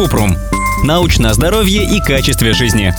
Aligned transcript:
Купрум. 0.00 0.34
Научное 0.82 1.34
здоровье 1.34 1.84
и 1.84 2.00
качестве 2.00 2.54
жизни. 2.54 2.94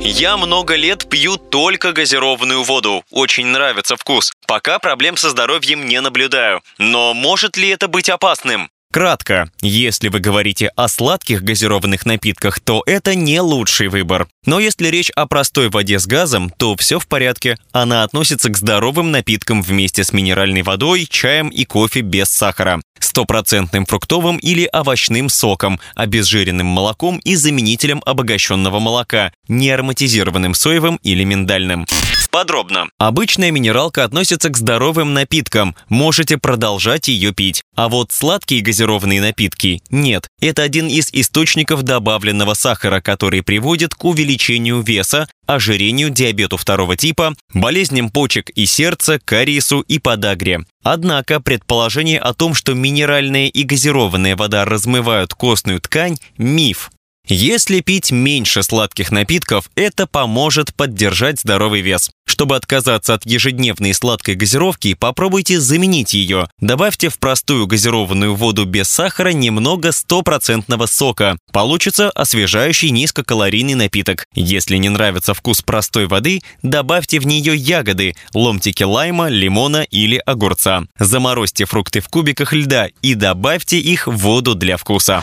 Я 0.00 0.38
много 0.38 0.74
лет 0.74 1.06
пью 1.06 1.36
только 1.36 1.92
газированную 1.92 2.62
воду. 2.62 3.04
Очень 3.10 3.48
нравится 3.48 3.98
вкус. 3.98 4.32
Пока 4.46 4.78
проблем 4.78 5.18
со 5.18 5.28
здоровьем 5.28 5.84
не 5.84 6.00
наблюдаю. 6.00 6.62
Но 6.78 7.12
может 7.12 7.58
ли 7.58 7.68
это 7.68 7.88
быть 7.88 8.08
опасным? 8.08 8.70
Кратко, 8.90 9.50
если 9.60 10.08
вы 10.08 10.20
говорите 10.20 10.70
о 10.76 10.88
сладких 10.88 11.42
газированных 11.42 12.06
напитках, 12.06 12.58
то 12.60 12.82
это 12.86 13.14
не 13.14 13.42
лучший 13.42 13.88
выбор. 13.88 14.28
Но 14.46 14.58
если 14.60 14.88
речь 14.88 15.10
о 15.10 15.26
простой 15.26 15.68
воде 15.68 15.98
с 15.98 16.06
газом, 16.06 16.48
то 16.56 16.74
все 16.76 16.98
в 16.98 17.06
порядке. 17.06 17.58
Она 17.72 18.02
относится 18.02 18.48
к 18.48 18.56
здоровым 18.56 19.10
напиткам 19.10 19.60
вместе 19.60 20.04
с 20.04 20.14
минеральной 20.14 20.62
водой, 20.62 21.04
чаем 21.04 21.50
и 21.50 21.66
кофе 21.66 22.00
без 22.00 22.30
сахара 22.30 22.80
стопроцентным 23.06 23.86
фруктовым 23.86 24.36
или 24.36 24.68
овощным 24.72 25.28
соком, 25.28 25.80
обезжиренным 25.94 26.66
молоком 26.66 27.18
и 27.18 27.36
заменителем 27.36 28.02
обогащенного 28.04 28.78
молока, 28.78 29.32
неароматизированным 29.48 30.54
соевым 30.54 30.98
или 31.02 31.24
миндальным. 31.24 31.86
Подробно. 32.30 32.88
Обычная 32.98 33.50
минералка 33.50 34.04
относится 34.04 34.50
к 34.50 34.58
здоровым 34.58 35.14
напиткам, 35.14 35.74
можете 35.88 36.36
продолжать 36.36 37.08
ее 37.08 37.32
пить. 37.32 37.62
А 37.74 37.88
вот 37.88 38.12
сладкие 38.12 38.60
газированные 38.60 39.22
напитки– 39.22 39.80
нет. 39.90 40.28
Это 40.40 40.62
один 40.62 40.88
из 40.88 41.08
источников 41.12 41.82
добавленного 41.82 42.52
сахара, 42.52 43.00
который 43.00 43.42
приводит 43.42 43.94
к 43.94 44.04
увеличению 44.04 44.82
веса, 44.82 45.28
ожирению, 45.46 46.10
диабету 46.10 46.56
второго 46.56 46.96
типа, 46.96 47.34
болезням 47.52 48.10
почек 48.10 48.50
и 48.50 48.66
сердца, 48.66 49.18
кариесу 49.24 49.80
и 49.80 49.98
подагре. 49.98 50.60
Однако 50.82 51.40
предположение 51.40 52.18
о 52.18 52.34
том, 52.34 52.54
что 52.54 52.74
минеральная 52.74 53.48
и 53.48 53.62
газированная 53.62 54.36
вода 54.36 54.64
размывают 54.64 55.34
костную 55.34 55.80
ткань– 55.80 56.16
миф. 56.36 56.90
Если 57.28 57.80
пить 57.80 58.12
меньше 58.12 58.62
сладких 58.62 59.10
напитков, 59.10 59.68
это 59.74 60.06
поможет 60.06 60.72
поддержать 60.74 61.40
здоровый 61.40 61.80
вес. 61.80 62.10
Чтобы 62.36 62.56
отказаться 62.56 63.14
от 63.14 63.24
ежедневной 63.24 63.94
сладкой 63.94 64.34
газировки, 64.34 64.92
попробуйте 64.92 65.58
заменить 65.58 66.12
ее. 66.12 66.50
Добавьте 66.60 67.08
в 67.08 67.18
простую 67.18 67.66
газированную 67.66 68.34
воду 68.34 68.66
без 68.66 68.90
сахара 68.90 69.30
немного 69.30 69.90
стопроцентного 69.90 70.84
сока. 70.84 71.38
Получится 71.50 72.10
освежающий 72.10 72.90
низкокалорийный 72.90 73.72
напиток. 73.72 74.26
Если 74.34 74.76
не 74.76 74.90
нравится 74.90 75.32
вкус 75.32 75.62
простой 75.62 76.08
воды, 76.08 76.42
добавьте 76.62 77.20
в 77.20 77.26
нее 77.26 77.56
ягоды, 77.56 78.14
ломтики 78.34 78.82
лайма, 78.82 79.28
лимона 79.28 79.84
или 79.84 80.18
огурца. 80.26 80.82
Заморозьте 80.98 81.64
фрукты 81.64 82.02
в 82.02 82.08
кубиках 82.08 82.52
льда 82.52 82.88
и 83.00 83.14
добавьте 83.14 83.78
их 83.78 84.08
в 84.08 84.14
воду 84.14 84.54
для 84.54 84.76
вкуса. 84.76 85.22